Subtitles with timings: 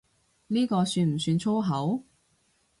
[0.47, 2.01] 呢個算唔算粗口？